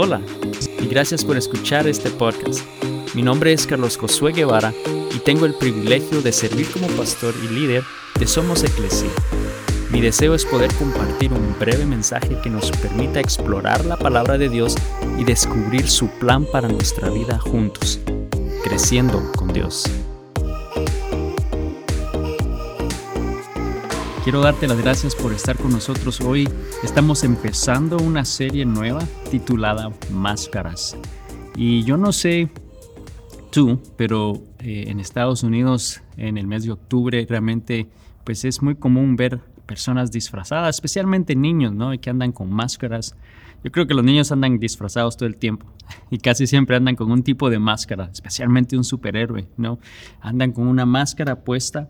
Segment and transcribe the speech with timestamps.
[0.00, 0.20] Hola
[0.80, 2.60] y gracias por escuchar este podcast.
[3.16, 4.72] Mi nombre es Carlos Josué Guevara
[5.12, 7.82] y tengo el privilegio de servir como pastor y líder
[8.16, 9.08] de Somos Eclesia.
[9.90, 14.48] Mi deseo es poder compartir un breve mensaje que nos permita explorar la palabra de
[14.48, 14.76] Dios
[15.18, 17.98] y descubrir su plan para nuestra vida juntos,
[18.62, 19.82] creciendo con Dios.
[24.28, 26.46] Quiero darte las gracias por estar con nosotros hoy.
[26.84, 30.98] Estamos empezando una serie nueva titulada Máscaras.
[31.56, 32.50] Y yo no sé
[33.50, 37.88] tú, pero eh, en Estados Unidos en el mes de octubre realmente
[38.24, 41.98] pues es muy común ver personas disfrazadas, especialmente niños, ¿no?
[41.98, 43.16] Que andan con máscaras.
[43.64, 45.64] Yo creo que los niños andan disfrazados todo el tiempo
[46.10, 49.78] y casi siempre andan con un tipo de máscara, especialmente un superhéroe, ¿no?
[50.20, 51.88] Andan con una máscara puesta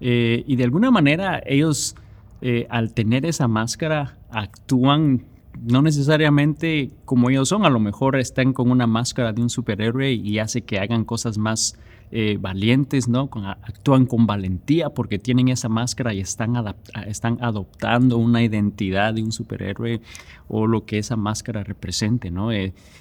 [0.00, 1.94] eh, y de alguna manera ellos,
[2.40, 5.24] eh, al tener esa máscara, actúan
[5.62, 10.12] no necesariamente como ellos son, a lo mejor están con una máscara de un superhéroe
[10.12, 11.78] y hace que hagan cosas más
[12.10, 13.30] eh, valientes, ¿no?
[13.62, 16.62] actúan con valentía porque tienen esa máscara y están,
[17.06, 20.02] están adoptando una identidad de un superhéroe
[20.46, 22.50] o lo que esa máscara represente, ¿no?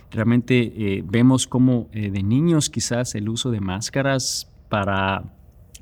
[0.10, 5.26] realmente vemos como de niños quizás el uso de máscaras para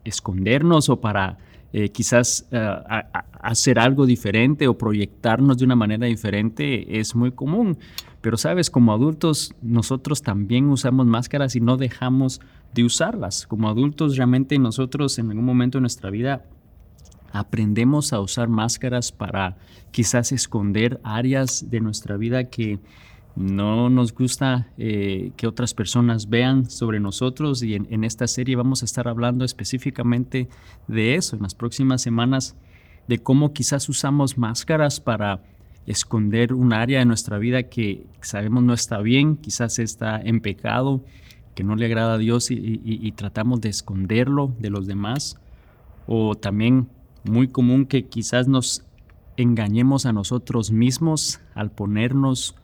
[0.04, 1.38] escondernos o para
[1.72, 2.78] eh, quizás eh,
[3.42, 7.78] hacer algo diferente o proyectarnos de una manera diferente es muy común.
[8.22, 12.42] Pero sabes, como adultos nosotros también usamos máscaras y no dejamos
[12.74, 13.48] de usarlas.
[13.48, 16.46] Como adultos realmente nosotros en algún momento de nuestra vida
[17.32, 19.58] aprendemos a usar máscaras para
[19.92, 22.80] quizás esconder áreas de nuestra vida que
[23.36, 28.84] no nos gusta eh, que otras personas vean sobre nosotros y en, esta serie vamos
[28.84, 30.50] a estar hablando específicamente
[30.88, 32.56] de eso en las próximas semanas,
[33.08, 35.42] de cómo quizás usamos máscaras para
[35.88, 41.04] esconder un área de nuestra vida que sabemos no está bien, quizás está en pecado,
[41.56, 45.38] que no le agrada a Dios y tratamos de esconderlo de los demás.
[46.08, 46.88] O también
[47.24, 48.84] muy común que quizás nos
[49.38, 52.56] engañemos a nosotros mismos al ponernos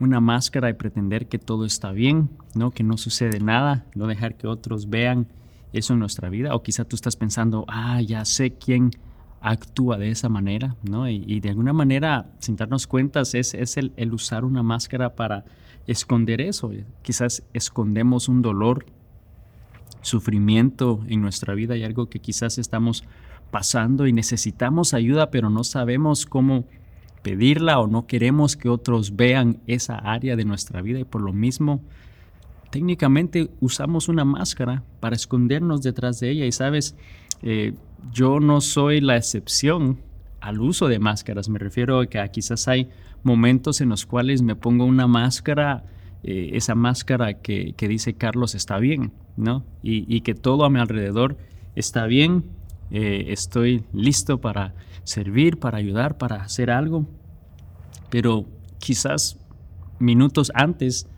[0.00, 2.70] una máscara y pretender que todo está bien, ¿no?
[2.70, 5.26] que no sucede nada, no dejar que otros vean
[5.72, 6.54] eso en nuestra vida.
[6.54, 8.90] O quizá tú estás pensando, ah, ya sé quién
[9.40, 11.08] actúa de esa manera, ¿no?
[11.08, 15.44] Y, de alguna manera, sin darnos cuenta, es, es el, el, usar una máscara para
[15.86, 16.72] esconder eso.
[17.02, 18.86] Quizás escondemos un dolor,
[20.02, 23.04] sufrimiento en nuestra vida y algo que quizás estamos
[23.50, 26.64] pasando y necesitamos ayuda, pero no sabemos cómo
[27.28, 31.34] pedirla o no queremos que otros vean esa área de nuestra vida y por lo
[31.34, 31.82] mismo
[32.70, 36.96] técnicamente usamos una máscara para escondernos detrás de ella y sabes,
[37.42, 37.74] eh,
[38.14, 39.98] yo no soy la excepción
[40.40, 42.88] al uso de máscaras, me refiero a que quizás hay
[43.22, 45.84] momentos en los cuales me pongo una máscara,
[46.22, 49.66] eh, esa máscara que, dice Carlos está bien, ¿no?
[49.82, 51.36] Y, que todo a mi alrededor
[51.74, 52.44] está bien,
[52.90, 54.74] eh, estoy listo para
[55.04, 57.06] servir, para ayudar, para hacer algo.
[58.10, 58.46] Pero
[58.78, 59.38] quizás
[59.98, 61.08] minutos antes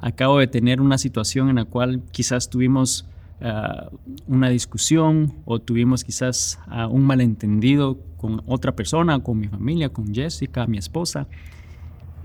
[0.00, 3.06] acabo de tener una situación en la cual quizás tuvimos
[3.40, 3.90] ah,
[4.26, 10.14] una discusión o tuvimos quizás ah, un malentendido con otra persona, con mi familia, con
[10.14, 11.26] Jessica, mi esposa,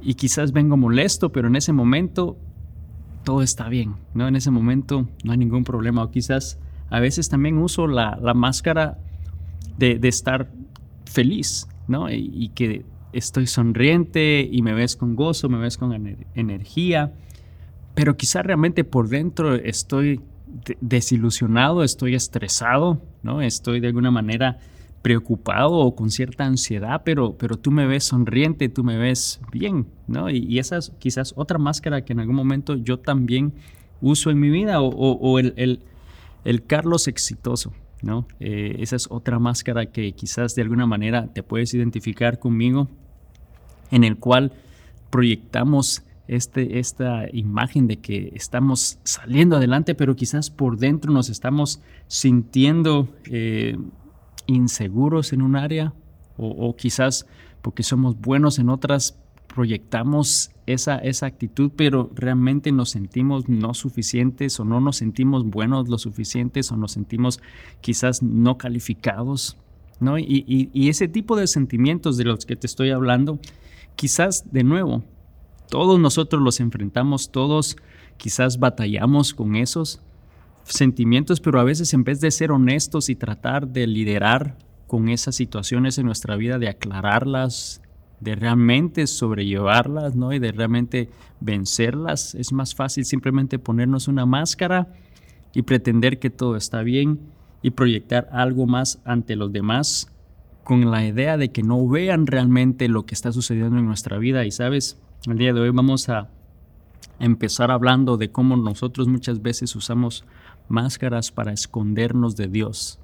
[0.01, 2.37] y quizás vengo molesto, pero en ese momento
[3.23, 4.27] todo está bien, ¿no?
[4.27, 6.57] En ese momento no hay ningún problema, o quizás
[6.89, 8.97] a veces también uso la, máscara
[9.77, 10.49] de, de estar
[11.05, 12.09] feliz, ¿no?
[12.09, 17.13] Y, que estoy sonriente y me ves con gozo, me ves con energía,
[17.95, 20.21] pero quizá realmente por dentro estoy
[20.81, 23.41] desilusionado, estoy estresado, ¿no?
[23.41, 24.59] Estoy de alguna manera
[25.01, 29.87] preocupado o con cierta ansiedad, pero, pero tú me ves sonriente, tú me ves bien,
[30.07, 30.29] ¿no?
[30.29, 33.53] Y, esa es quizás otra máscara que en algún momento yo también
[34.01, 35.81] uso en mi vida o, el,
[36.43, 38.27] el Carlos exitoso, ¿no?
[38.39, 42.87] Eh, esa es otra máscara que quizás de alguna manera te puedes identificar conmigo,
[43.91, 44.53] en el cual
[45.09, 51.81] proyectamos este, esta imagen de que estamos saliendo adelante, pero quizás por dentro nos estamos
[52.07, 53.75] sintiendo eh,
[54.45, 55.93] inseguros en un área
[56.37, 57.25] o, quizás
[57.61, 59.17] porque somos buenos en otras,
[59.53, 65.89] proyectamos esa, esa actitud, pero realmente nos sentimos no suficientes o no nos sentimos buenos
[65.89, 67.41] lo suficientes o nos sentimos
[67.81, 69.57] quizás no calificados,
[69.99, 70.17] ¿no?
[70.17, 73.39] Y, ese tipo de sentimientos de los que te estoy hablando,
[73.95, 75.03] quizás de nuevo,
[75.69, 77.75] todos nosotros los enfrentamos, todos
[78.17, 80.01] quizás batallamos con esos
[80.63, 84.57] sentimientos, pero a veces en vez de ser honestos y tratar de liderar
[84.87, 87.81] con esas situaciones en nuestra vida, de aclararlas,
[88.19, 90.33] de realmente sobrellevarlas, ¿no?
[90.33, 92.35] Y de realmente vencerlas.
[92.35, 94.87] Es más fácil simplemente ponernos una máscara
[95.53, 97.19] y pretender que todo está bien
[97.61, 100.11] y proyectar algo más ante los demás
[100.63, 104.45] con la idea de que no vean realmente lo que está sucediendo en nuestra vida.
[104.45, 106.29] Y sabes, el día de hoy vamos a
[107.19, 110.25] empezar hablando de cómo nosotros muchas veces usamos
[110.67, 112.99] máscaras para escondernos de Dios.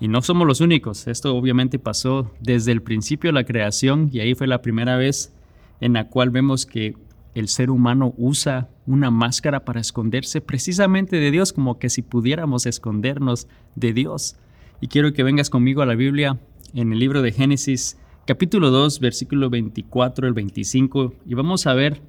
[0.00, 1.06] Y no somos los únicos.
[1.06, 5.32] Esto obviamente pasó desde el principio de la creación y ahí fue la primera vez
[5.80, 6.94] en la cual vemos que
[7.34, 12.66] el ser humano usa una máscara para esconderse precisamente de Dios, como que si pudiéramos
[12.66, 14.36] escondernos de Dios.
[14.80, 16.38] Y quiero que vengas conmigo a la Biblia
[16.74, 22.02] en el libro de Génesis, capítulo 2, versículo 24 al 25, y vamos a ver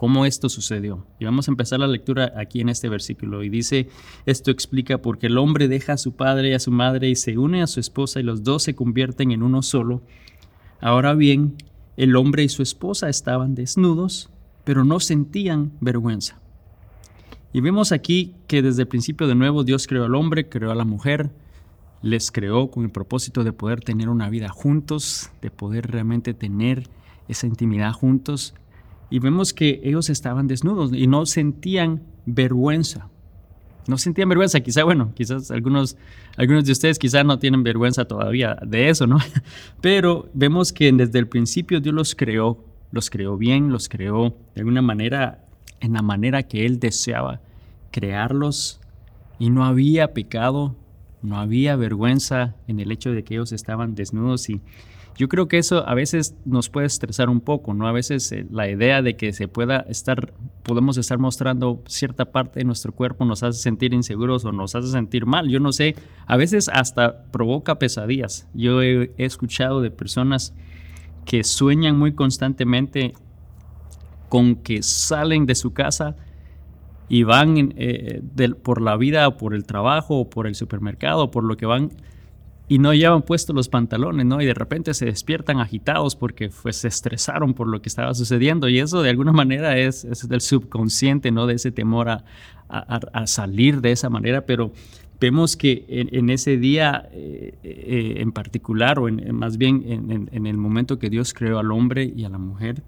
[0.00, 1.04] cómo esto sucedió.
[1.18, 3.42] Y vamos a empezar la lectura aquí en este versículo.
[3.42, 3.90] Y dice,
[4.24, 7.36] esto explica porque el hombre deja a su padre y a su madre y se
[7.36, 10.00] une a su esposa y los dos se convierten en uno solo.
[10.80, 11.54] Ahora bien,
[11.98, 14.30] el hombre y su esposa estaban desnudos,
[14.64, 16.40] pero no sentían vergüenza.
[17.52, 20.74] Y vemos aquí que desde el principio de nuevo Dios creó al hombre, creó a
[20.74, 21.30] la mujer,
[22.00, 26.88] les creó con el propósito de poder tener una vida juntos, de poder realmente tener
[27.28, 28.54] esa intimidad juntos.
[29.10, 33.10] Y vemos que ellos estaban desnudos y no sentían vergüenza
[33.90, 34.60] no sentían vergüenza.
[34.60, 35.96] Quizá, bueno, quizás algunos,
[36.36, 39.18] algunos de ustedes quizás no tienen vergüenza todavía de eso, ¿no?
[39.80, 44.60] Pero vemos que desde el principio Dios los creó, los creó bien, los creó de
[44.60, 45.44] alguna manera,
[45.80, 47.40] en la manera que Él deseaba
[47.90, 48.80] crearlos
[49.38, 50.76] y no había pecado,
[51.22, 54.60] no había vergüenza en el hecho de que ellos estaban desnudos y
[55.20, 57.86] yo creo que eso a veces nos puede estresar un poco, ¿no?
[57.86, 60.32] A veces eh, la idea de que se pueda estar,
[60.62, 64.88] podemos estar mostrando cierta parte de nuestro cuerpo nos hace sentir inseguros o nos hace
[64.88, 65.50] sentir mal.
[65.50, 65.94] Yo no sé,
[66.26, 68.48] a veces hasta provoca pesadillas.
[68.54, 70.54] Yo he, escuchado de personas
[71.26, 73.12] que sueñan muy constantemente
[74.30, 76.16] con que salen de su casa
[77.10, 78.22] y van eh,
[78.62, 81.90] por la vida, por el trabajo, o por el supermercado, por lo que van
[82.70, 84.40] y no llevan puestos los pantalones, ¿no?
[84.40, 88.68] Y de repente se despiertan agitados porque pues, se estresaron por lo que estaba sucediendo.
[88.68, 91.48] Y eso de alguna manera es, es del subconsciente, ¿no?
[91.48, 92.24] De ese temor a,
[92.68, 94.46] a, salir de esa manera.
[94.46, 94.70] Pero
[95.18, 100.56] vemos que en, ese día eh, eh, en particular, o más bien en, en el
[100.56, 102.84] momento que Dios creó al hombre y a la mujer,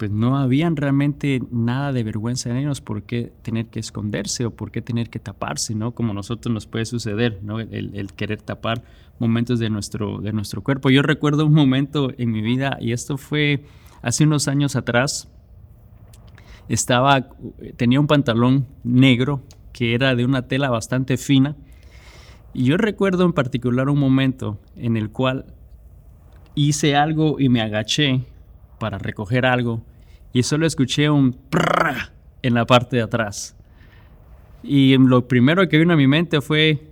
[0.00, 4.50] pues no habían realmente nada de vergüenza en ellos por qué tener que esconderse o
[4.50, 5.92] por qué tener que taparse, ¿no?
[5.92, 7.60] Como a nosotros nos puede suceder, ¿no?
[7.60, 8.82] El, querer tapar
[9.18, 10.88] momentos de nuestro, de nuestro cuerpo.
[10.88, 13.62] Yo recuerdo un momento en mi vida, y esto fue
[14.00, 15.28] hace unos años atrás,
[16.70, 17.28] estaba,
[17.76, 19.42] tenía un pantalón negro
[19.74, 21.56] que era de una tela bastante fina,
[22.54, 25.44] y yo recuerdo en particular un momento en el cual
[26.54, 28.24] hice algo y me agaché
[28.78, 29.82] para recoger algo
[30.32, 31.36] y solo escuché un
[32.42, 33.56] en la parte de atrás.
[34.62, 36.90] Y lo primero que vino a mi mente fue,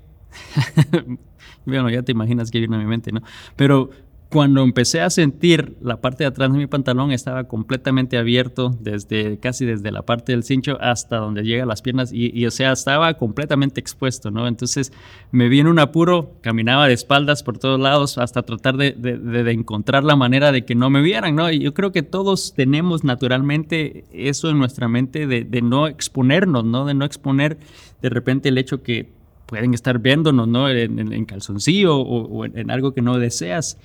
[1.66, 3.22] bueno, ya te imaginas que vino a mi mente, ¿no?
[3.56, 3.90] Pero
[4.30, 9.38] cuando empecé a sentir la parte de atrás de mi pantalón estaba completamente abierto desde
[9.38, 13.14] casi desde la parte del cincho hasta donde llega las piernas y, o sea estaba
[13.14, 14.92] completamente expuesto no entonces
[15.30, 19.50] me vi en un apuro caminaba de espaldas por todos lados hasta tratar de, de,
[19.50, 23.04] encontrar la manera de que no me vieran no y yo creo que todos tenemos
[23.04, 27.58] naturalmente eso en nuestra mente de, no exponernos no de no exponer
[28.02, 29.10] de repente el hecho que
[29.46, 33.78] pueden estar viéndonos no en, calzoncillo o, en algo que no deseas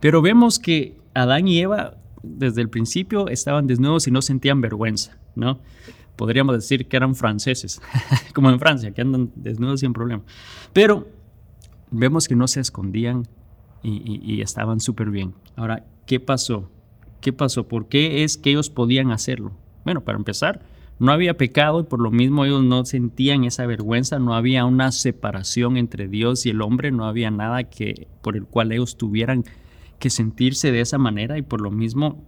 [0.00, 5.18] pero vemos que Adán y Eva desde el principio estaban desnudos y no sentían vergüenza,
[5.34, 5.60] ¿no?
[6.16, 7.80] Podríamos decir que eran franceses,
[8.34, 10.22] como en Francia, que andan desnudos sin problema.
[10.72, 11.08] Pero
[11.90, 13.26] vemos que no se escondían
[13.82, 15.34] y, y estaban súper bien.
[15.56, 16.70] Ahora, ¿qué pasó?
[17.20, 17.68] ¿Qué pasó?
[17.68, 19.52] ¿Por qué es que ellos podían hacerlo?
[19.84, 20.62] Bueno, para empezar,
[20.98, 24.92] no había pecado y por lo mismo ellos no sentían esa vergüenza, no había una
[24.92, 29.44] separación entre Dios y el hombre, no había nada que por el cual ellos tuvieran
[30.00, 32.24] que sentirse de esa manera y por lo mismo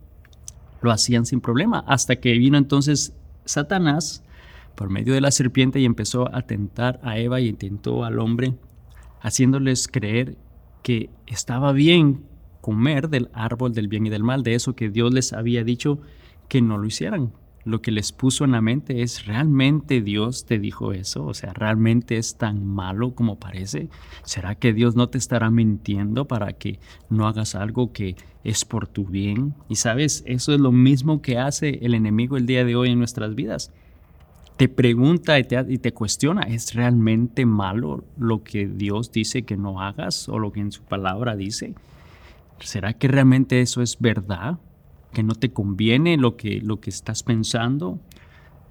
[0.80, 1.82] lo hacían sin problema.
[1.88, 3.14] Hasta que vino entonces
[3.44, 4.22] Satanás
[4.76, 8.54] por medio de la serpiente y empezó a tentar a Eva y intentó al hombre,
[9.20, 10.36] haciéndoles creer
[10.82, 12.24] que estaba bien
[12.60, 16.00] comer del árbol del bien y del mal, de eso que Dios les había dicho
[16.48, 17.32] que no lo hicieran
[17.64, 21.24] lo que les puso en la mente es, ¿realmente Dios te dijo eso?
[21.24, 23.88] O sea, ¿realmente es tan malo como parece?
[24.24, 28.88] ¿Será que Dios no te estará mintiendo para que no hagas algo que es por
[28.88, 29.54] tu bien?
[29.68, 32.98] Y sabes, eso es lo mismo que hace el enemigo el día de hoy en
[32.98, 33.70] nuestras vidas.
[34.56, 39.56] Te pregunta y te, y te cuestiona, ¿es realmente malo lo que Dios dice que
[39.56, 41.74] no hagas o lo que en su palabra dice?
[42.60, 44.58] ¿Será que realmente eso es verdad?
[45.12, 48.00] ¿Que no te conviene lo que, lo que estás pensando?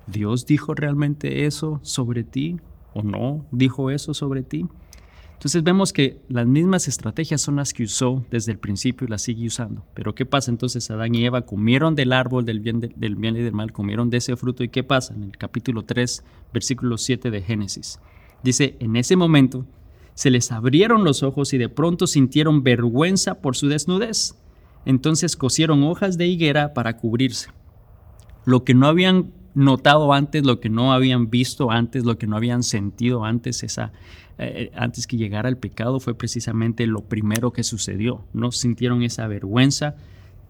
[0.08, 2.58] ¿Dios dijo realmente eso sobre ti
[2.94, 4.66] o no dijo eso sobre ti?
[5.42, 9.24] Entonces vemos que las mismas estrategias son las que usó desde el principio y las
[9.24, 9.84] sigue usando.
[9.96, 10.92] Pero ¿qué pasa entonces?
[10.92, 14.18] Adán y Eva comieron del árbol del bien, del bien y del mal, comieron de
[14.18, 14.64] ese fruto.
[14.64, 15.16] ¿Y qué pasa?
[15.16, 18.00] En el capítulo 3, versículo 7 de Génesis.
[18.44, 19.66] Dice, en ese momento
[20.14, 24.36] se les abrieron los ojos y de pronto sintieron vergüenza por su desnudez.
[24.86, 27.50] Entonces cosieron hojas de higuera para cubrirse.
[28.46, 32.38] Lo que no habían notado antes, lo que no habían visto antes, lo que no
[32.38, 33.92] habían sentido antes, esa,
[34.38, 38.26] eh, antes que llegara el pecado, fue precisamente lo primero que sucedió.
[38.34, 39.96] No sintieron esa vergüenza,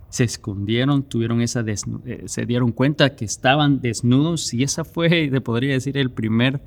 [0.10, 5.42] se escondieron, tuvieron esa eh, se dieron cuenta que estaban desnudos y esa fue, te
[5.42, 6.62] podría decir, el primer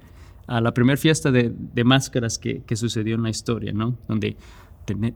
[0.47, 3.97] a la primera fiesta de, máscaras que, sucedió en la historia, ¿no?
[4.09, 4.37] Donde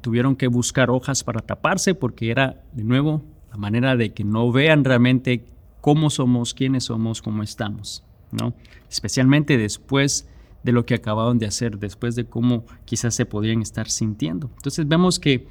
[0.01, 4.51] tuvieron que buscar hojas para taparse porque era, de nuevo, la manera de que no
[4.53, 5.45] vean realmente
[5.81, 8.55] cómo somos, quiénes somos, cómo estamos, ¿no?
[8.91, 10.29] Especialmente después
[10.63, 14.51] de lo que acabaron de hacer, después de cómo quizás se podrían estar sintiendo.
[14.57, 15.47] Entonces vemos que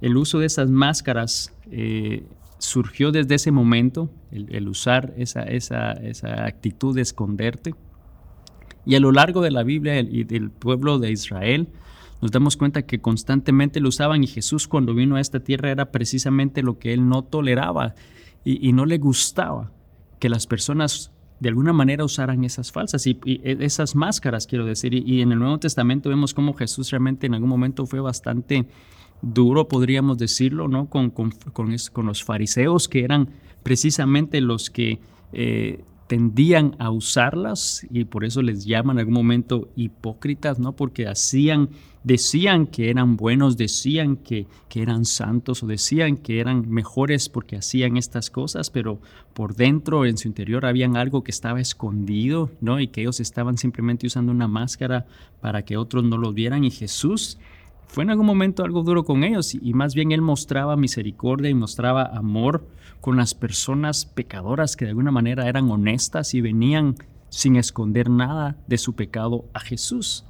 [0.00, 2.24] el uso de esas máscaras eh,
[2.58, 7.74] surgió desde ese momento, el, usar esa, esa, esa actitud de esconderte,
[8.84, 11.68] y a lo largo de la Biblia y del pueblo de Israel,
[12.22, 15.90] nos damos cuenta que constantemente lo usaban y Jesús cuando vino a esta tierra era
[15.90, 17.96] precisamente lo que él no toleraba
[18.44, 19.70] y, no le gustaba,
[20.18, 24.94] que las personas de alguna manera usaran esas falsas y, esas máscaras, quiero decir.
[24.94, 28.66] Y, en el Nuevo Testamento vemos cómo Jesús realmente en algún momento fue bastante
[29.20, 30.86] duro, podríamos decirlo, ¿no?
[30.86, 33.30] Con, con, con, los fariseos que eran
[33.62, 35.00] precisamente los que
[35.32, 40.74] eh, tendían a usarlas y por eso les llaman en algún momento hipócritas, ¿no?
[40.74, 41.70] Porque hacían,
[42.04, 47.56] decían que eran buenos, decían que, que eran santos o decían que eran mejores porque
[47.56, 49.00] hacían estas cosas, pero
[49.32, 52.80] por dentro, en su interior, habían algo que estaba escondido, ¿no?
[52.80, 55.06] Y que ellos estaban simplemente usando una máscara
[55.40, 57.38] para que otros no los vieran y Jesús
[57.92, 61.54] fue en algún momento algo duro con ellos y más bien él mostraba misericordia y
[61.54, 62.66] mostraba amor
[63.02, 66.94] con las personas pecadoras que de alguna manera eran honestas y venían
[67.28, 70.24] sin esconder nada de su pecado a Jesús.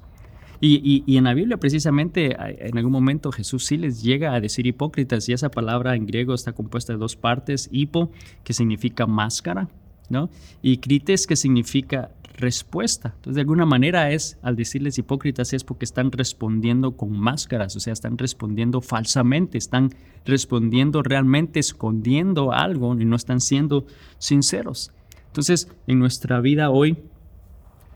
[0.61, 5.28] Y, en la Biblia precisamente en algún momento Jesús sí les llega a decir hipócritas
[5.28, 8.11] y esa palabra en griego está compuesta de dos partes, hipo,
[8.42, 9.69] que significa máscara,
[10.09, 10.31] ¿no?
[10.62, 13.12] Y crites, que significa respuesta.
[13.16, 17.80] Entonces, de alguna manera es, al decirles hipócritas, es porque están respondiendo con máscaras, o
[17.80, 19.90] sea, están respondiendo falsamente, están
[20.24, 23.86] respondiendo realmente escondiendo algo y no están siendo
[24.18, 24.92] sinceros.
[25.26, 26.98] Entonces, en nuestra vida hoy,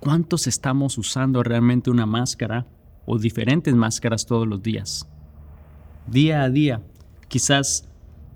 [0.01, 2.67] ¿cuántos estamos usando realmente una máscara
[3.05, 5.09] o diferentes máscaras todos los días?
[6.07, 6.83] Día a día.
[7.29, 7.89] Quizás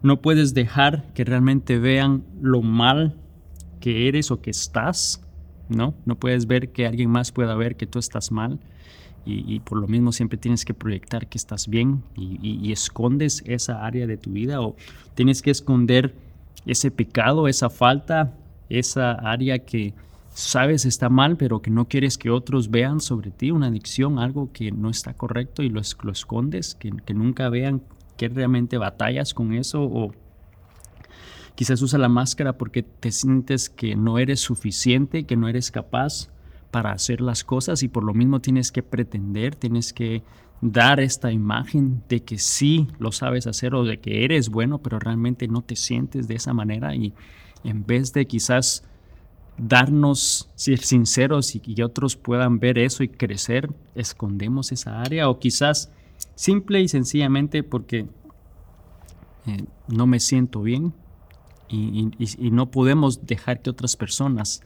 [0.02, 3.16] no puedes dejar que realmente vean lo mal
[3.80, 5.22] que eres o que estás
[5.70, 5.94] ¿no?
[6.04, 8.58] No puedes ver que alguien más pueda ver que tú estás mal
[9.26, 14.06] y, por lo mismo siempre tienes que proyectar que estás bien y, escondes esa área
[14.06, 14.76] de tu vida o
[15.14, 16.14] tienes que esconder
[16.66, 18.32] ese pecado, esa falta,
[18.68, 19.92] esa área que
[20.32, 24.50] sabes está mal, pero que no quieres que otros vean sobre ti, una adicción, algo
[24.52, 27.82] que no está correcto y lo, lo escondes, que, que nunca vean
[28.16, 30.12] que realmente batallas con eso o
[31.60, 36.30] Quizás usa la máscara porque te sientes que no eres suficiente, que no eres capaz
[36.70, 40.22] para hacer las cosas y por lo mismo tienes que pretender, tienes que
[40.62, 44.98] dar esta imagen de que sí lo sabes hacer o de que eres bueno, pero
[44.98, 47.12] realmente no te sientes de esa manera y
[47.62, 48.82] en vez de quizás
[49.58, 55.38] darnos, ser sinceros y que otros puedan ver eso y crecer, escondemos esa área o
[55.38, 55.92] quizás
[56.36, 58.06] simple y sencillamente porque
[59.46, 60.94] eh, no me siento bien,
[61.70, 64.62] y, no podemos dejar que otras personas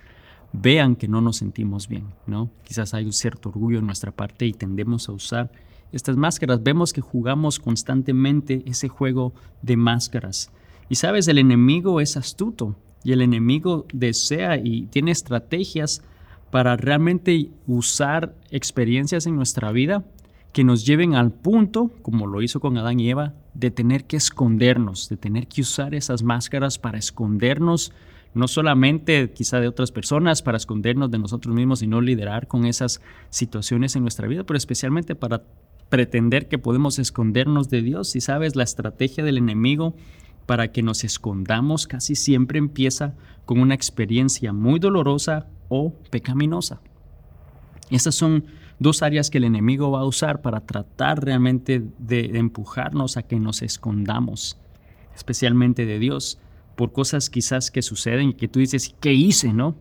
[0.52, 2.50] vean que no nos sentimos bien, ¿no?
[2.62, 5.50] Quizás hay un cierto orgullo en nuestra parte y tendemos a usar
[5.92, 6.62] estas máscaras.
[6.62, 10.50] Vemos que jugamos constantemente ese juego de máscaras.
[10.88, 16.02] Y sabes, el enemigo es astuto y el enemigo desea y tiene estrategias
[16.50, 20.04] para realmente usar experiencias en nuestra vida
[20.54, 24.16] que nos lleven al punto, como lo hizo con Adán y Eva, de tener que
[24.16, 27.92] escondernos, de tener que usar esas máscaras para escondernos,
[28.34, 32.66] no solamente quizá de otras personas, para escondernos de nosotros mismos y no liderar con
[32.66, 35.42] esas situaciones en nuestra vida, pero especialmente para
[35.88, 38.14] pretender que podemos escondernos de Dios.
[38.14, 39.96] Y sabes, la estrategia del enemigo
[40.46, 46.80] para que nos escondamos casi siempre empieza con una experiencia muy dolorosa o pecaminosa.
[47.90, 48.44] Esas son
[48.78, 53.38] dos áreas que el enemigo va a usar para tratar realmente de, empujarnos a que
[53.38, 54.58] nos escondamos,
[55.14, 56.38] especialmente de Dios,
[56.76, 59.52] por cosas quizás que suceden y que tú dices, ¿qué hice?
[59.52, 59.76] ¿No?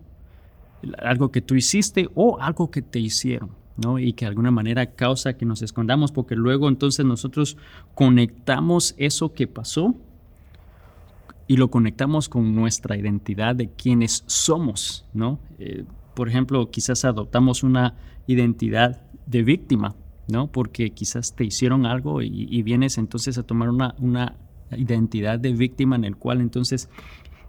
[1.00, 3.52] Algo que tú hiciste o algo que te hicieron.
[3.76, 3.98] ¿no?
[3.98, 7.58] Y que de alguna manera causa que nos escondamos, porque luego entonces nosotros
[7.96, 9.96] conectamos eso que pasó
[11.48, 15.40] y lo conectamos con nuestra identidad de quienes somos, ¿no?
[15.60, 17.96] Eh, por ejemplo, quizás adoptamos una
[18.28, 19.96] identidad de víctima,
[20.28, 20.52] ¿no?
[20.52, 24.38] Porque quizás te hicieron algo y, vienes entonces a tomar una, una,
[24.76, 26.90] identidad de víctima en el cual entonces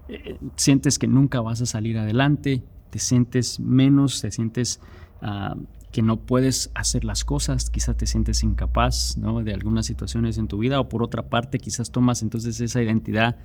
[0.08, 4.80] eh, sientes que nunca vas a salir adelante, te sientes menos, te sientes
[5.22, 5.56] ah,
[5.90, 9.42] que no puedes hacer las cosas, quizás te sientes incapaz ¿no?
[9.42, 13.36] de algunas situaciones en tu vida o por otra parte quizás tomas entonces esa identidad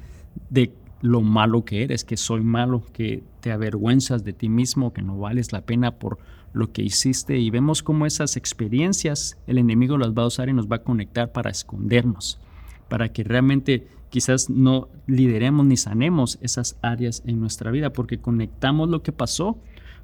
[0.50, 5.02] de lo malo que eres, que soy malo, que te avergüenzas de ti mismo, que
[5.02, 6.18] no vales la pena por
[6.54, 7.38] lo que hiciste.
[7.38, 10.84] Y vemos cómo esas experiencias el enemigo las va a usar y nos va a
[10.84, 12.40] conectar para escondernos,
[12.90, 18.90] para que realmente quizás no lideremos ni sanemos esas áreas en nuestra vida, porque conectamos
[18.90, 19.58] lo que pasó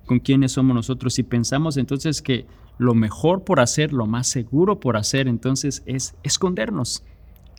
[0.05, 1.19] con quienes somos nosotros.
[1.19, 2.45] Y pensamos entonces que
[2.77, 7.03] lo mejor por hacer, lo más seguro por hacer entonces es escondernos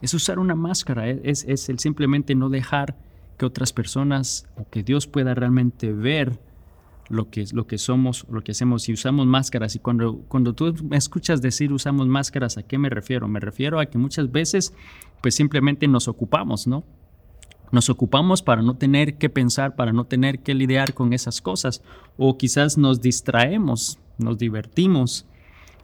[0.03, 2.97] es usar una máscara, es, es el simplemente no dejar
[3.37, 6.39] que otras personas o que Dios pueda realmente ver
[7.09, 9.77] lo que, lo que somos, lo que hacemos y usamos máscaras.
[9.77, 13.29] Y cuando, cuando tú me escuchas decir usamos máscaras, ¿a qué me refiero?
[13.29, 14.73] Me refiero a que muchas veces
[15.21, 16.85] pues simplemente nos ocupamos, ¿no?
[17.73, 21.83] Nos ocupamos para no tener que pensar, para no tener que lidiar con esas cosas.
[22.17, 25.27] O quizás nos distraemos, nos divertimos.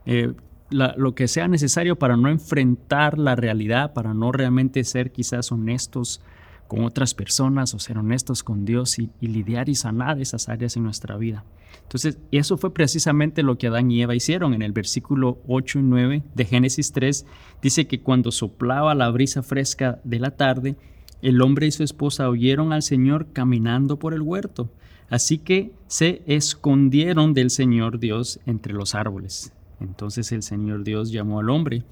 [0.06, 0.32] Eh,
[0.71, 6.23] lo que sea necesario para no enfrentar la realidad, para no realmente ser quizás honestos
[6.69, 10.85] con otras personas o ser honestos con Dios y, lidiar y sanar esas áreas en
[10.85, 11.45] nuestra vida.
[11.83, 14.54] Entonces, eso fue precisamente lo que Adán y Eva hicieron.
[14.54, 17.26] En el versículo 8 y 9 de Génesis 3
[17.61, 20.76] dice que cuando soplaba la brisa fresca de la tarde,
[21.21, 24.71] el hombre y su esposa oyeron al Señor caminando por el huerto.
[25.08, 29.52] Así que se escondieron del Señor Dios entre los árboles.
[29.78, 31.84] Entonces el Señor Dios llamó al hombre,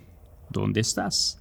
[0.51, 1.39] ¿dónde estás?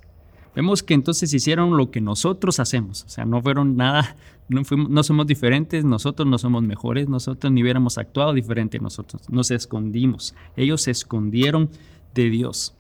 [0.56, 4.16] Vemos que entonces hicieron lo que nosotros hacemos, o sea, no fueron nada,
[4.50, 9.52] no, no somos diferentes, nosotros no somos mejores, nosotros ni hubiéramos actuado diferente nosotros, nos
[9.52, 11.70] escondimos, ellos se escondieron
[12.14, 12.76] de Dios.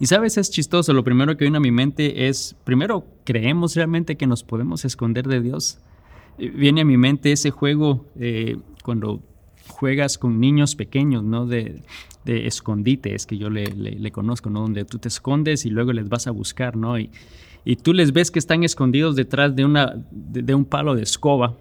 [0.00, 4.16] Y sabes, es chistoso, lo primero que viene a mi mente es, primero, ¿creemos realmente
[4.16, 5.80] que nos podemos esconder de Dios?
[6.38, 9.20] Eh, viene a mi mente ese juego eh, cuando
[9.66, 11.46] juegas con niños pequeños, ¿no?
[11.46, 11.82] De,
[12.32, 14.60] de escondite, es que yo le, conozco, ¿no?
[14.60, 16.98] Donde tú te escondes y luego les vas a buscar, ¿no?
[16.98, 17.10] Y,
[17.64, 21.56] y tú les ves que están escondidos detrás de, una, de, un palo de escoba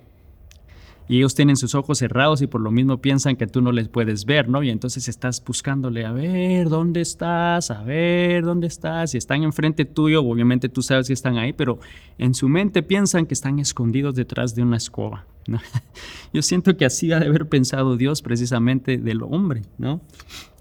[1.08, 3.88] y ellos tienen sus ojos cerrados y por lo mismo piensan que tú no les
[3.88, 4.63] puedes ver, ¿no?
[4.63, 7.72] Y entonces estás buscándole, a ver, ¿dónde estás?
[7.72, 9.13] A ver, ¿dónde estás?
[9.13, 11.80] Y están enfrente tuyo, obviamente tú sabes que están ahí, pero
[12.17, 15.26] en su mente piensan que están escondidos detrás de una escoba.
[16.34, 20.02] Yo siento que así ha de haber pensado Dios precisamente del hombre, ¿no?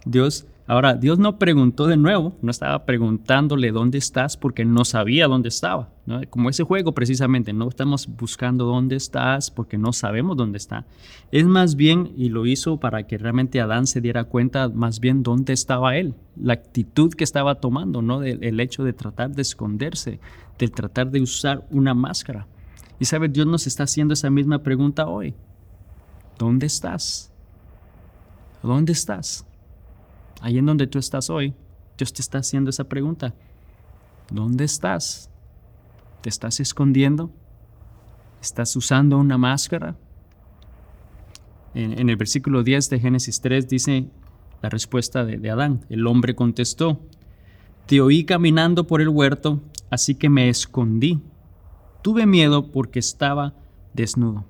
[0.05, 5.29] Dios, ahora, Dios no preguntó de nuevo, no estaba preguntándole dónde estás porque no sabía
[5.29, 5.91] dónde estaba.
[6.31, 10.87] Como ese juego precisamente, no estamos buscando dónde estás porque no sabemos dónde está.
[11.33, 15.23] Es más bien, y lo hizo para que realmente Adán se diera cuenta más bien
[15.23, 18.23] dónde estaba él, la actitud que estaba tomando, ¿no?
[18.23, 20.21] el hecho de tratar de esconderse,
[20.59, 22.47] de tratar de usar una máscara.
[22.99, 25.35] Y sabe, Dios nos está haciendo esa misma pregunta hoy.
[26.39, 27.33] ¿Dónde estás?
[28.63, 29.47] ¿Dónde estás?
[30.47, 31.55] Ahí en donde tú estás hoy,
[31.99, 33.35] Dios te está haciendo esa pregunta.
[34.31, 35.29] ¿Dónde estás?
[36.21, 37.33] ¿Te estás escondiendo?
[38.41, 39.97] ¿Estás usando una máscara?
[41.75, 44.07] En, el versículo 10 de Génesis 3 dice
[44.63, 45.85] la respuesta de, de Adán.
[45.89, 47.01] El hombre contestó,
[47.87, 51.21] te oí caminando por el huerto, así que me escondí.
[52.03, 53.53] Tuve miedo porque estaba
[53.95, 54.45] desnudo.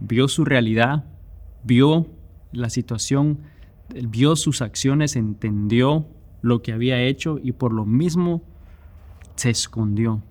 [0.00, 1.04] Vio su realidad,
[1.62, 2.08] vio
[2.50, 3.51] la situación
[4.08, 6.06] vio sus acciones, entendió
[6.40, 8.42] lo que había hecho y por lo mismo
[9.36, 10.22] se escondió.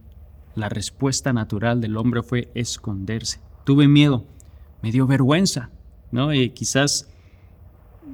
[0.55, 3.39] La respuesta natural del hombre fue esconderse.
[3.63, 4.25] Tuve miedo,
[4.81, 5.69] me dio vergüenza,
[6.11, 6.33] ¿no?
[6.33, 7.09] Y quizás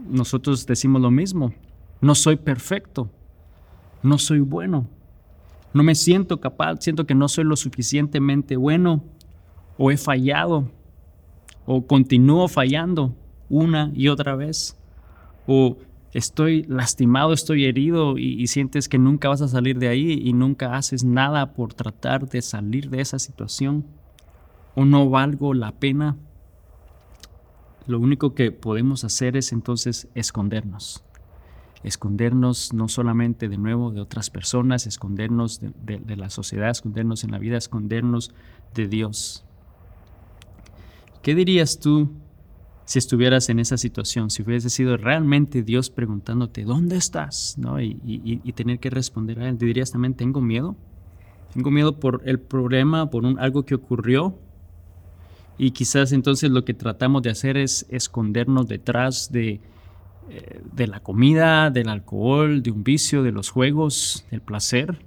[0.08, 1.54] nosotros decimos lo mismo.
[2.00, 3.10] No soy perfecto,
[4.04, 4.88] no soy bueno,
[5.74, 9.04] no me siento capaz, siento que no soy lo suficientemente bueno
[9.78, 10.72] o he fallado
[11.66, 13.16] o continúo fallando
[13.50, 14.77] una y otra vez
[15.48, 15.78] o
[16.14, 20.76] estoy lastimado, estoy herido y, sientes que nunca vas a salir de ahí y nunca
[20.76, 23.86] haces nada por tratar de salir de esa situación
[24.76, 26.18] o no valgo la pena.
[27.88, 31.06] lo único que podemos hacer es entonces escondernos.
[31.84, 37.40] Escondernos no solamente de nuevo de otras personas, escondernos de, la sociedad, escondernos en la
[37.40, 38.34] vida, escondernos
[38.74, 39.46] de Dios.
[41.22, 42.12] ¿Qué dirías tú
[42.88, 44.30] si estuvieras en esa situación?
[44.30, 47.58] Si hubiese sido realmente Dios preguntándote, ¿dónde estás?
[47.58, 47.82] ¿No?
[47.82, 49.58] Y, tener que responder a Él.
[49.58, 50.78] ¿Te dirías también, tengo miedo?
[51.54, 54.40] Tengo miedo por el problema, por un, algo que ocurrió,
[55.58, 59.60] y quizás entonces lo que tratamos de hacer es escondernos detrás de,
[60.30, 64.98] eh, de la comida, del alcohol, de un vicio, de los juegos, del placer,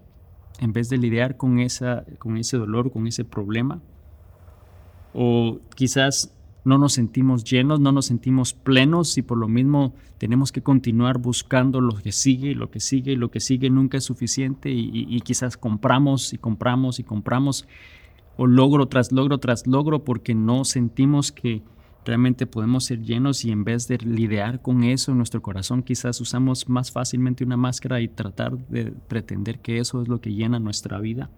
[0.58, 3.80] en vez de lidiar con, esa, con ese dolor, con ese problema.
[5.14, 10.52] O quizás no nos sentimos llenos, no nos sentimos plenos y por lo mismo tenemos
[10.52, 14.04] que continuar buscando lo que sigue, lo que sigue, y lo que sigue nunca es
[14.04, 17.66] suficiente y quizás compramos y compramos y compramos
[18.36, 21.62] o logro tras logro tras logro porque no sentimos que
[22.04, 26.20] realmente podemos ser llenos y en vez de lidiar con eso en nuestro corazón quizás
[26.20, 30.58] usamos más fácilmente una máscara y tratar de pretender que eso es lo que llena
[30.58, 31.30] nuestra vida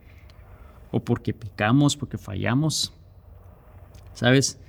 [0.92, 2.92] o porque pecamos, porque fallamos.
[4.14, 4.60] ¿Sabes?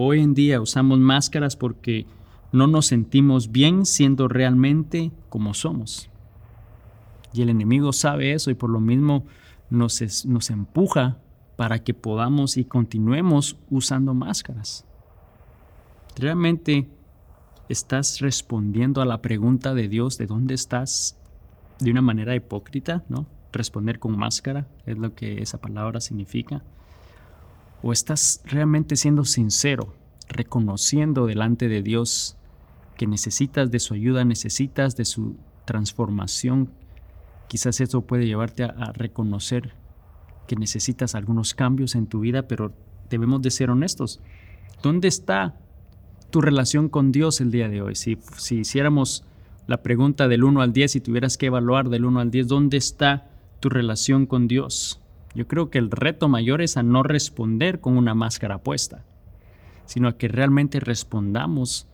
[0.00, 2.06] Hoy en día usamos máscaras porque
[2.52, 6.08] no nos sentimos bien siendo realmente como somos.
[7.32, 9.24] Y el enemigo sabe eso y por lo mismo
[9.70, 10.00] nos,
[10.50, 11.18] empuja
[11.56, 14.84] para que podamos y continuemos usando máscaras.
[16.14, 16.88] ¿Realmente
[17.68, 21.18] estás respondiendo a la pregunta de Dios de dónde estás
[21.80, 23.26] de una manera hipócrita, ¿no?
[23.52, 26.62] Responder con máscara es lo que esa palabra significa.
[27.82, 29.94] ¿O estás realmente siendo sincero,
[30.28, 32.36] reconociendo delante de Dios
[32.96, 36.70] que necesitas de su ayuda, necesitas de su transformación?
[37.46, 39.74] Quizás eso puede llevarte a, reconocer
[40.46, 42.72] que necesitas algunos cambios en tu vida, pero
[43.10, 44.20] debemos de ser honestos.
[44.82, 45.54] ¿Dónde está
[46.30, 47.94] tu relación con Dios el día de hoy?
[47.94, 49.24] Si, si hiciéramos
[49.66, 52.76] la pregunta del 1 al 10 y tuvieras que evaluar del 1 al 10, ¿dónde
[52.76, 55.00] está tu relación con Dios?
[55.38, 59.04] Yo creo que el reto mayor es a no responder con una máscara puesta,
[59.86, 61.86] sino a que realmente respondamos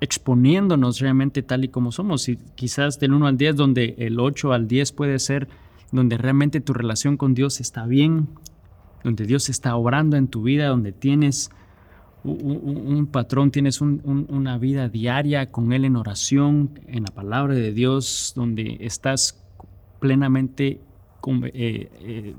[0.00, 2.28] exponiéndonos realmente tal y como somos.
[2.28, 5.48] Y quizás del 1 al 10, donde el 8 al 10 puede ser
[5.90, 8.28] donde realmente tu relación con Dios está bien,
[9.02, 11.50] donde Dios está obrando en tu vida, donde tienes
[12.22, 18.34] un, patrón, tienes una vida diaria con Él en oración, en la palabra de Dios,
[18.36, 19.42] donde estás
[19.98, 20.80] plenamente,
[21.26, 22.36] eh, eh,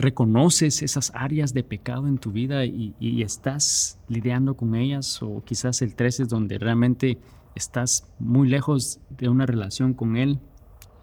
[0.00, 5.82] reconoces esas áreas de pecado en tu vida y, estás lidiando con ellas, o quizás
[5.82, 7.18] el 13 es donde realmente
[7.54, 10.38] estás muy lejos de una relación con Él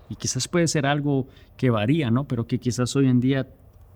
[0.10, 2.26] y quizás puede ser algo que varía, ¿no?
[2.26, 3.48] Pero que quizás hoy en día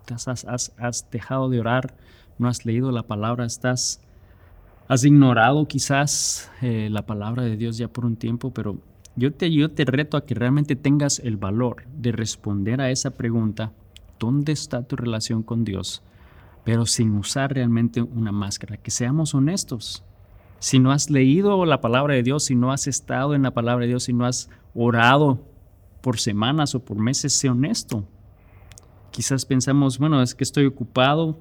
[0.08, 1.96] has, dejado de orar,
[2.38, 4.02] no has leído la palabra, estás,
[4.88, 8.78] has ignorado quizás eh, la palabra de Dios ya por un tiempo, pero
[9.16, 13.12] yo te, yo te reto a que realmente tengas el valor de responder a esa
[13.12, 13.72] pregunta,
[14.22, 16.04] ¿dónde está tu relación con Dios?
[16.64, 20.04] Pero sin usar realmente una máscara, que seamos honestos.
[20.60, 23.82] Si no has leído la palabra de Dios, si no has estado en la palabra
[23.82, 25.44] de Dios, si no has orado
[26.02, 28.06] por semanas o por meses, sé honesto.
[29.10, 31.40] Quizás pensamos, bueno, es que estoy ocupado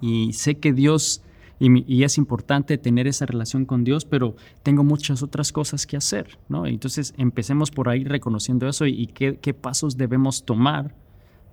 [0.00, 1.22] y sé que Dios,
[1.60, 6.38] y, es importante tener esa relación con Dios, pero tengo muchas otras cosas que hacer,
[6.48, 6.66] ¿no?
[6.66, 11.01] Entonces empecemos por ahí reconociendo eso y, qué, pasos debemos tomar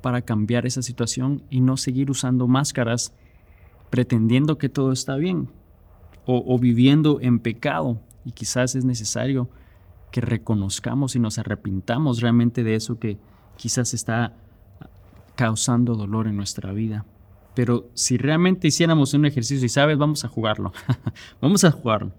[0.02, 3.14] para cambiar esa situación y no seguir usando máscaras
[3.90, 5.50] pretendiendo que todo está bien
[6.26, 8.00] o viviendo en pecado.
[8.24, 9.50] Y quizás es necesario
[10.12, 13.18] que reconozcamos y nos arrepintamos realmente de eso que
[13.58, 14.34] quizás está
[15.36, 17.06] causando dolor en nuestra vida.
[17.54, 20.74] Pero si realmente hiciéramos un ejercicio y sabes, vamos a jugarlo,
[21.42, 22.12] vamos a jugarlo.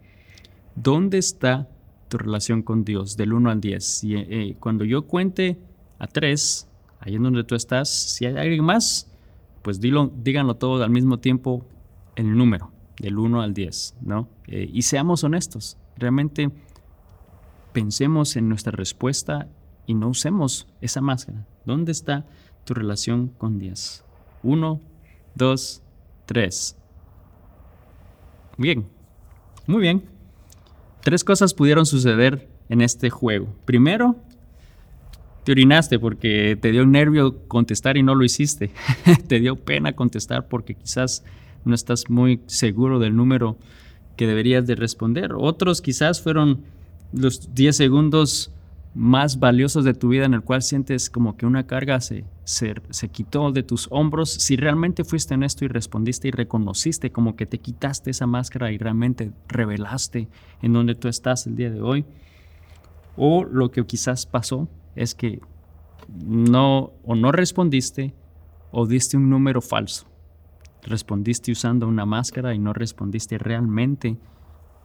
[0.74, 1.68] ¿Dónde está
[2.08, 4.04] tu relación con Dios del 1 al 10?
[4.04, 5.58] Y, eh, cuando yo cuente
[5.98, 6.68] a 3,
[7.00, 9.10] ahí en donde tú estás, si hay alguien más,
[9.62, 11.66] pues dilo, díganlo todo al mismo tiempo
[12.16, 14.28] el número, del 1 al 10, ¿no?
[14.46, 16.50] Eh, y seamos honestos, realmente
[17.72, 19.48] pensemos en nuestra respuesta
[19.86, 21.46] y no usemos esa máscara.
[21.64, 22.26] ¿Dónde está
[22.64, 24.04] tu relación con Dios?
[24.42, 24.80] Uno,
[25.34, 25.82] dos,
[26.26, 26.76] tres.
[28.56, 28.86] Bien,
[29.66, 30.04] muy bien.
[31.02, 33.48] Tres cosas pudieron suceder en este juego.
[33.64, 34.16] Primero,
[35.44, 38.70] te orinaste porque te dio nervio contestar y no lo hiciste.
[39.26, 41.24] te dio pena contestar porque quizás
[41.64, 43.56] no estás muy seguro del número
[44.16, 45.32] que deberías de responder.
[45.36, 46.62] Otros quizás fueron
[47.12, 48.52] los 10 segundos
[48.94, 52.74] más valiosos de tu vida en el cual sientes como que una carga se, se,
[52.90, 57.46] se, quitó de tus hombros, si realmente fuiste honesto y respondiste y reconociste como que
[57.46, 60.28] te quitaste esa máscara y realmente revelaste
[60.60, 62.04] en donde tú estás el día de hoy,
[63.16, 64.68] o lo que quizás pasó
[65.00, 65.40] es que
[66.08, 68.14] no o no respondiste
[68.70, 70.06] o diste un número falso.
[70.82, 74.18] Respondiste usando una máscara y no respondiste realmente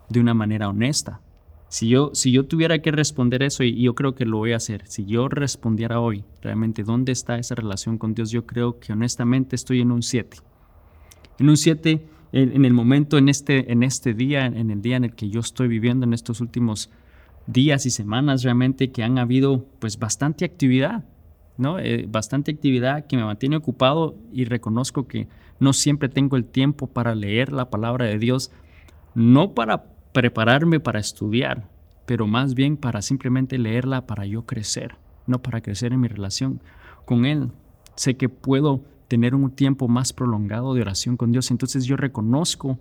[0.10, 1.22] de una manera honesta.
[1.68, 4.58] Si yo, si yo tuviera que responder eso, y yo creo que lo voy a
[4.58, 8.94] hacer, si yo respondiera hoy realmente dónde está esa relación con Dios, yo creo que
[8.94, 10.38] honestamente estoy en un 7.
[11.40, 15.06] En un 7, en, el momento, en este, en este día, en el día en
[15.06, 16.90] el que yo estoy viviendo, en estos últimos
[17.48, 21.04] días y semanas realmente que han habido pues bastante actividad,
[21.58, 21.80] ¿no?
[21.80, 25.28] Eh, bastante actividad que me mantiene ocupado y reconozco que
[25.60, 28.52] no siempre tengo el tiempo para leer la palabra de Dios,
[29.14, 31.68] no para prepararme para estudiar,
[32.06, 34.96] pero más bien para simplemente leerla para yo crecer,
[35.28, 36.62] no para crecer en mi relación
[37.06, 37.52] con Él.
[37.96, 42.80] Sé que puedo tener un tiempo más prolongado de oración con Dios, entonces yo reconozco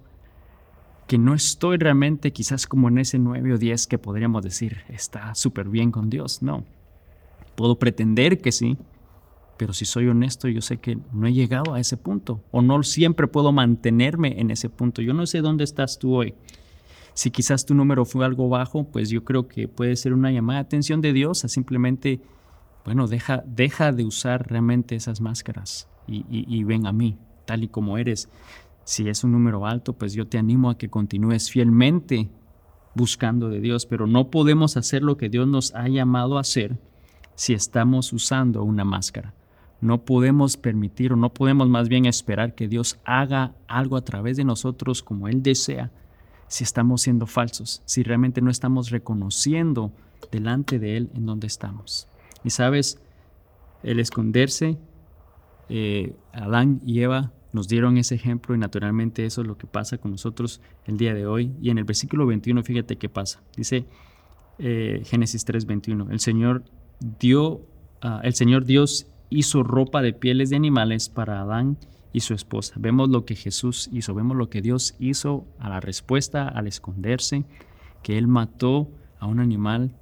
[1.06, 5.34] que no estoy realmente quizás como en ese 9 o 10 que podríamos decir está
[5.34, 6.64] súper bien con Dios, no.
[7.56, 8.78] Puedo pretender que sí,
[9.56, 12.82] pero si soy honesto, yo sé que no he llegado a ese punto o no
[12.82, 15.02] siempre puedo mantenerme en ese punto.
[15.02, 16.34] Yo no sé dónde estás tú hoy.
[17.12, 20.60] Si quizás tu número fue algo bajo, pues yo creo que puede ser una llamada
[20.60, 22.20] de atención de Dios a simplemente,
[22.84, 27.68] bueno, deja, deja de usar realmente esas máscaras y, y ven a mí, tal y
[27.68, 28.28] como eres.
[28.84, 32.28] Si es un número alto, pues yo te animo a que continúes fielmente
[32.94, 36.78] buscando de Dios, pero no podemos hacer lo que Dios nos ha llamado a hacer
[37.34, 39.34] si estamos usando una máscara.
[39.80, 44.36] No podemos permitir o no podemos más bien esperar que Dios haga algo a través
[44.36, 45.90] de nosotros como Él desea
[46.46, 49.92] si estamos siendo falsos, si realmente no estamos reconociendo
[50.30, 52.06] delante de Él en donde estamos.
[52.44, 53.00] Y sabes,
[53.82, 54.78] el esconderse,
[55.68, 59.98] eh, Adán y Eva nos dieron ese ejemplo y naturalmente eso es lo que pasa
[59.98, 61.52] con nosotros el día de hoy.
[61.62, 63.42] Y en el versículo 21, fíjate qué pasa.
[63.56, 63.86] Dice
[64.58, 66.64] eh, Génesis 3, 21, el Señor
[67.20, 67.66] dio,
[68.02, 71.78] ah, el Señor Dios hizo ropa de pieles de animales para Adán
[72.12, 72.74] y su esposa.
[72.76, 77.44] Vemos lo que Jesús hizo, vemos lo que Dios hizo a la respuesta al esconderse,
[78.02, 79.96] que Él mató a un animal,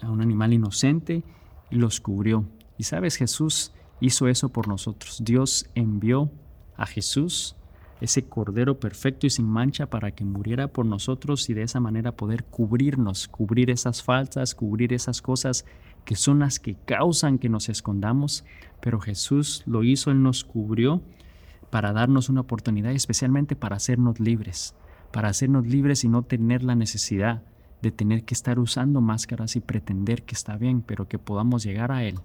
[0.00, 1.24] a un animal inocente
[1.70, 2.46] y los cubrió.
[2.78, 5.22] Y sabes, Jesús hizo eso por nosotros.
[5.24, 6.30] Dios envió
[6.82, 7.54] a Jesús,
[8.00, 12.16] ese Cordero perfecto y sin mancha, para que muriera por nosotros y de esa manera
[12.16, 15.64] poder cubrirnos, cubrir esas faltas, cubrir esas cosas
[16.04, 18.44] que son las que causan que nos escondamos.
[18.80, 21.00] Pero Jesús lo hizo, Él nos cubrió
[21.70, 24.74] para darnos una oportunidad, especialmente para hacernos libres,
[25.12, 27.44] para hacernos libres y no tener la necesidad
[27.80, 31.92] de tener que estar usando máscaras y pretender que está bien, pero que podamos llegar
[31.92, 32.18] a Él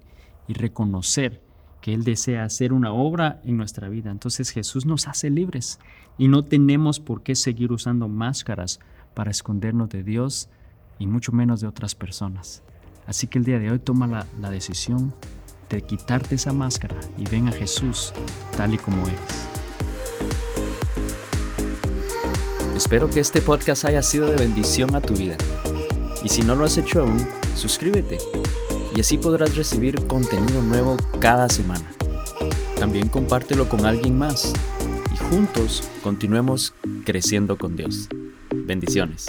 [0.48, 1.47] y reconocer
[1.82, 4.12] que Él desea hacer una obra en nuestra vida.
[4.12, 5.80] Entonces Jesús nos hace libres
[6.18, 8.80] y no tenemos por qué seguir usando máscaras
[9.14, 10.50] para escondernos de Dios
[11.00, 12.64] y mucho menos de otras personas.
[13.06, 15.14] Así que el día de hoy toma la, decisión
[15.70, 18.14] de quitarte esa máscara y ven a Jesús
[18.56, 19.48] tal y como eres.
[22.76, 25.36] Espero que este podcast haya sido de bendición a tu vida.
[26.24, 28.18] Y si no lo has hecho aún, suscríbete
[28.98, 31.88] y así podrás recibir contenido nuevo cada semana.
[32.80, 34.56] También compártelo con alguien más
[35.14, 36.74] y juntos continuemos
[37.06, 38.10] creciendo con Dios.
[38.52, 39.28] Bendiciones.